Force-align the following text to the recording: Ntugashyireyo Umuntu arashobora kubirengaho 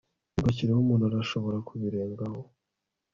Ntugashyireyo 0.33 0.79
Umuntu 0.85 1.03
arashobora 1.05 1.57
kubirengaho 1.67 2.39